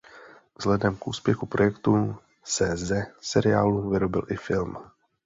[0.55, 4.77] Vzhledem k úspěchu projektu se ze seriálu vyrobil i film.